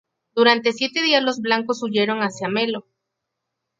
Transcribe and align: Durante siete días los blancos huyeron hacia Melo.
Durante 0.33 0.73
siete 0.73 1.03
días 1.03 1.21
los 1.21 1.41
blancos 1.41 1.83
huyeron 1.83 2.21
hacia 2.23 2.47
Melo. 2.49 2.87